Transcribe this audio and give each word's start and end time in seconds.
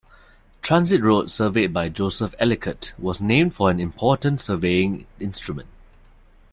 Transit 0.63 0.99
Road, 1.03 1.29
surveyed 1.29 1.71
by 1.71 1.87
Joseph 1.87 2.33
Ellicott, 2.39 2.93
was 2.97 3.21
named 3.21 3.53
for 3.53 3.69
an 3.69 3.79
important 3.79 4.39
surveying 4.39 5.05
instrument. 5.19 5.69